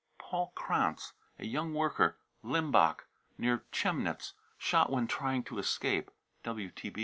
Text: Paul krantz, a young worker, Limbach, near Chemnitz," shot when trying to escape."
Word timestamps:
Paul 0.17 0.51
krantz, 0.55 1.13
a 1.37 1.45
young 1.45 1.75
worker, 1.75 2.17
Limbach, 2.43 3.01
near 3.37 3.65
Chemnitz," 3.71 4.33
shot 4.57 4.91
when 4.91 5.05
trying 5.05 5.43
to 5.43 5.59
escape." 5.59 6.09